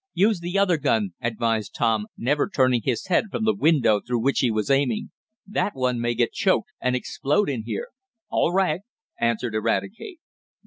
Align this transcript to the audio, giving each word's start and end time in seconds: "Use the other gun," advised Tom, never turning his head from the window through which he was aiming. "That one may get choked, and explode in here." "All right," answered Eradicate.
"Use 0.15 0.39
the 0.39 0.57
other 0.57 0.77
gun," 0.77 1.11
advised 1.21 1.75
Tom, 1.75 2.07
never 2.17 2.49
turning 2.49 2.81
his 2.81 3.05
head 3.05 3.25
from 3.29 3.45
the 3.45 3.53
window 3.53 4.01
through 4.01 4.17
which 4.17 4.39
he 4.39 4.49
was 4.49 4.71
aiming. 4.71 5.11
"That 5.45 5.75
one 5.75 6.01
may 6.01 6.15
get 6.15 6.33
choked, 6.33 6.71
and 6.81 6.95
explode 6.95 7.49
in 7.51 7.65
here." 7.65 7.89
"All 8.27 8.51
right," 8.51 8.81
answered 9.19 9.53
Eradicate. 9.53 10.19